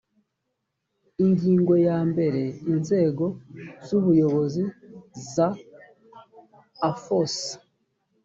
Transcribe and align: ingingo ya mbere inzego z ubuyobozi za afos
ingingo 1.25 1.73
ya 1.87 1.97
mbere 2.09 2.43
inzego 2.71 3.25
z 3.85 3.87
ubuyobozi 3.99 4.63
za 5.33 5.47
afos 6.91 7.33